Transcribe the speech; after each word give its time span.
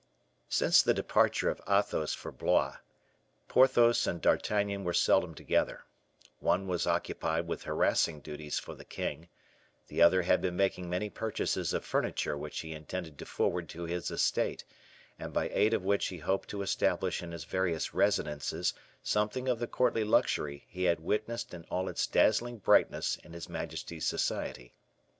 Since 0.49 0.81
the 0.81 0.95
departure 0.95 1.47
of 1.47 1.61
Athos 1.69 2.11
for 2.15 2.31
Blois, 2.31 2.77
Porthos 3.47 4.07
and 4.07 4.19
D'Artagnan 4.19 4.83
were 4.83 4.95
seldom 4.95 5.35
together. 5.35 5.83
One 6.39 6.65
was 6.65 6.87
occupied 6.87 7.47
with 7.47 7.61
harassing 7.65 8.19
duties 8.19 8.57
for 8.57 8.73
the 8.73 8.83
king, 8.83 9.29
the 9.89 10.01
other 10.01 10.23
had 10.23 10.41
been 10.41 10.55
making 10.57 10.89
many 10.89 11.11
purchases 11.11 11.71
of 11.71 11.85
furniture 11.85 12.35
which 12.35 12.61
he 12.61 12.73
intended 12.73 13.19
to 13.19 13.27
forward 13.27 13.69
to 13.69 13.83
his 13.83 14.09
estate, 14.09 14.63
and 15.19 15.31
by 15.33 15.49
aid 15.49 15.71
of 15.75 15.83
which 15.85 16.07
he 16.07 16.17
hoped 16.17 16.49
to 16.49 16.63
establish 16.63 17.21
in 17.21 17.31
his 17.31 17.43
various 17.43 17.93
residences 17.93 18.73
something 19.03 19.47
of 19.47 19.59
the 19.59 19.67
courtly 19.67 20.03
luxury 20.03 20.65
he 20.67 20.85
had 20.85 20.99
witnessed 20.99 21.53
in 21.53 21.63
all 21.65 21.87
its 21.87 22.07
dazzling 22.07 22.57
brightness 22.57 23.17
in 23.17 23.33
his 23.33 23.47
majesty's 23.47 24.07
society. 24.07 24.73